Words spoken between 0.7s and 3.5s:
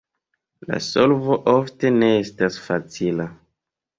solvo ofte ne estas facila.